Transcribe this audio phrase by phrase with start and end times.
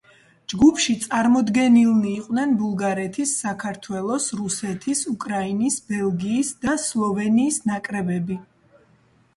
[0.51, 8.43] ჯგუფში წარმოდგენილნი იყვნენ ბულგარეთის, საქართველოს, რუსეთის, უკრაინის, ბელგიის და სლოვენიის ნაკრებები.